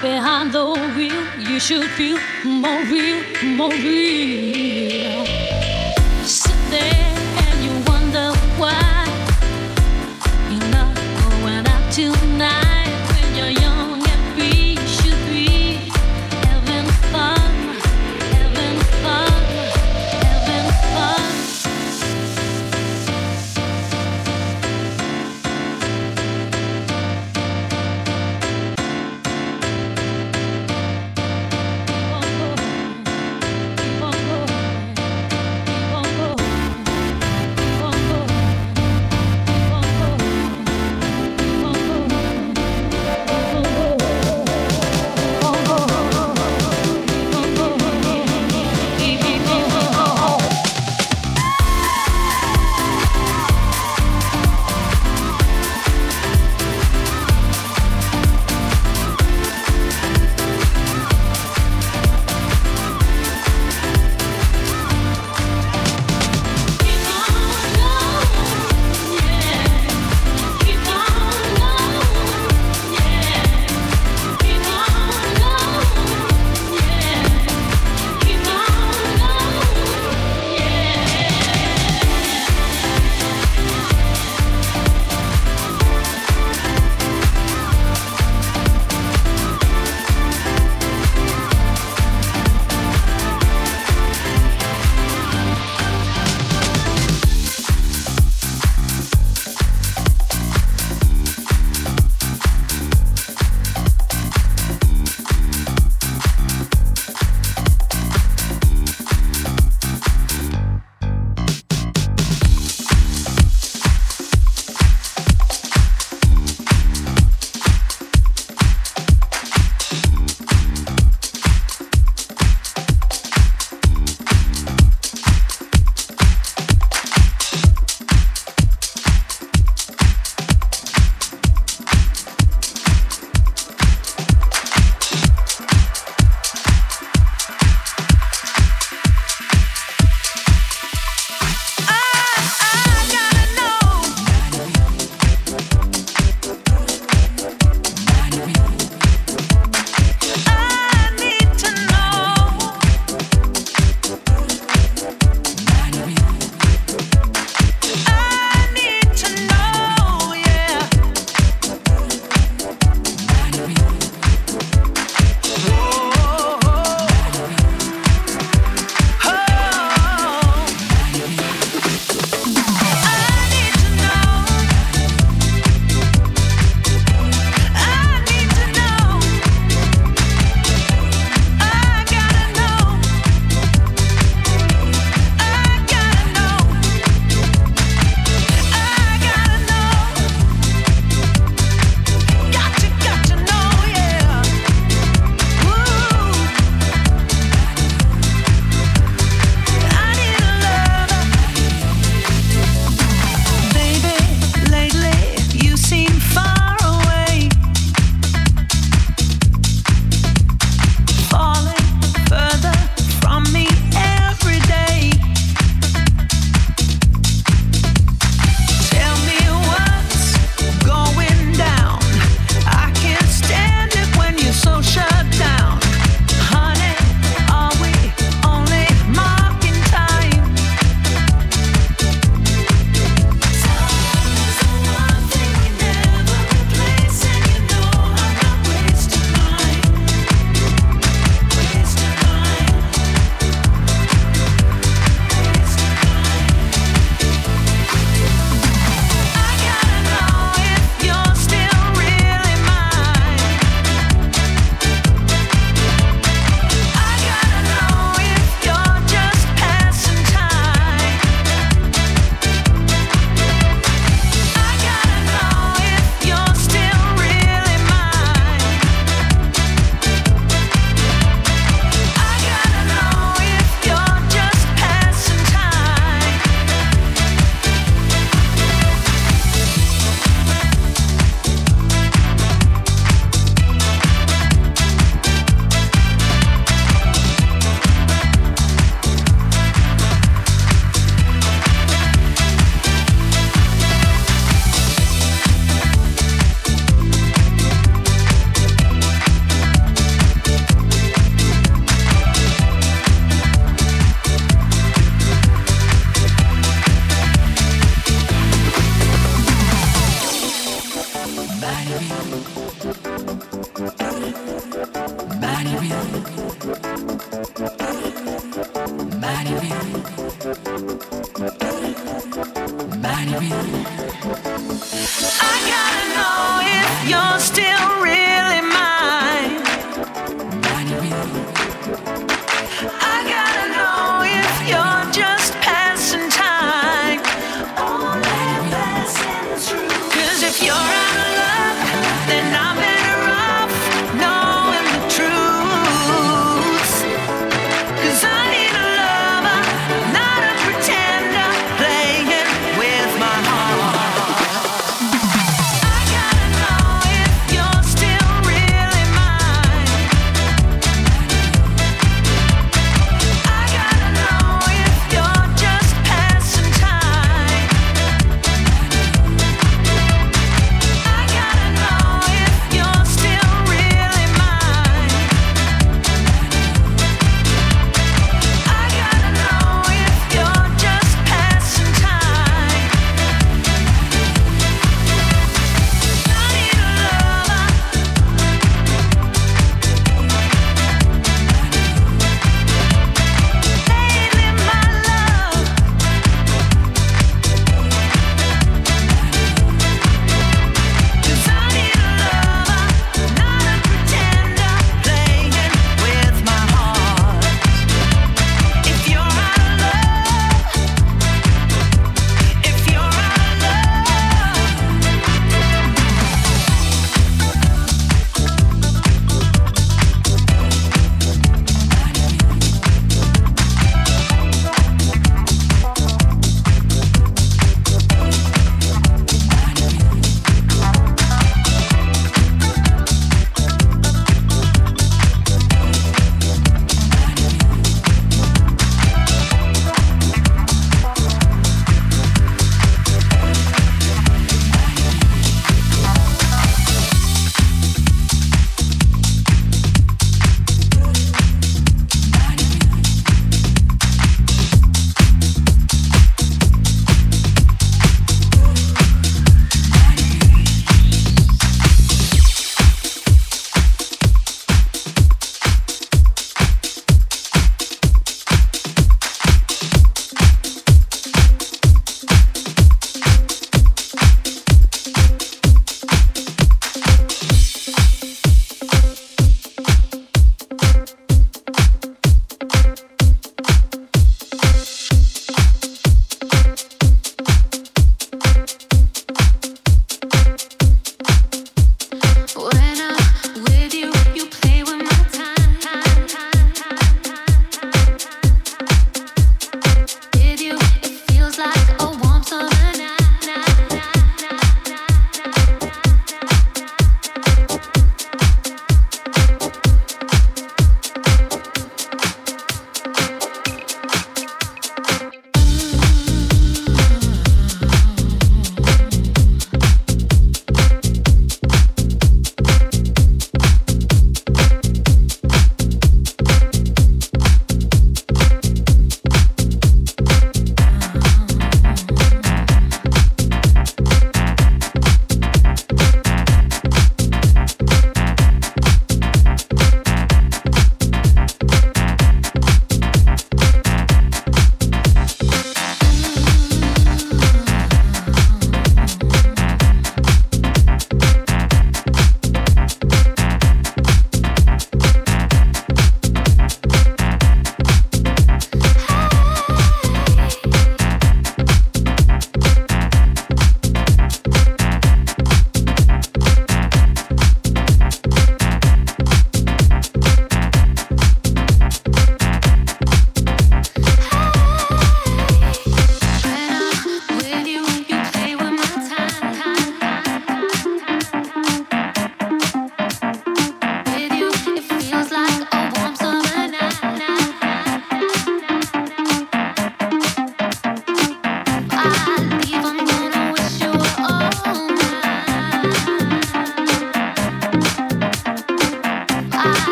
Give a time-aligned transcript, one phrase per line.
[0.00, 0.64] behind the
[0.96, 3.22] wheel, you should feel more real,
[3.56, 4.99] more real.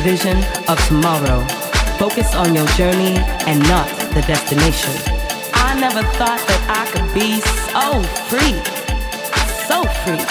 [0.00, 0.36] Vision
[0.68, 1.44] of tomorrow.
[1.98, 4.92] Focus on your journey and not the destination.
[5.54, 7.38] I never thought that I could be
[7.70, 8.54] so free.
[9.68, 10.22] So free.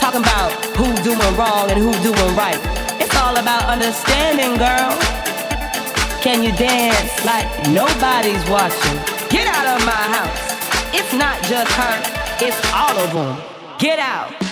[0.00, 2.60] Talking about who's doing wrong and who's doing right.
[3.00, 4.92] It's all about understanding, girl.
[6.20, 8.98] Can you dance like nobody's watching?
[9.28, 10.54] Get out of my house.
[10.94, 11.96] It's not just her,
[12.40, 13.36] it's all of them.
[13.78, 14.43] Get out.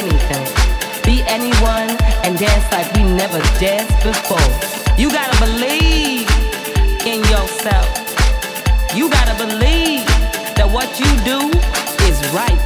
[0.00, 0.46] Anything,
[1.04, 1.92] be anyone,
[2.24, 4.48] and dance like we never danced before.
[4.96, 6.24] You gotta believe
[7.04, 7.88] in yourself.
[8.96, 10.04] You gotta believe
[10.56, 11.40] that what you do
[12.08, 12.60] is right.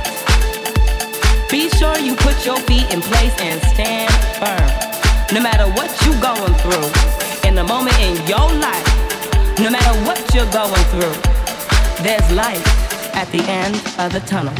[1.50, 4.70] Be sure you put your feet in place and stand firm.
[5.34, 6.88] No matter what you're going through,
[7.48, 8.88] in the moment in your life,
[9.58, 11.16] no matter what you're going through,
[12.02, 12.62] there's light
[13.14, 14.54] at the end of the tunnel.